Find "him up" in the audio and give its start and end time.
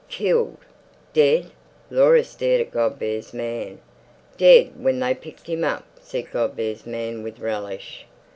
5.45-5.85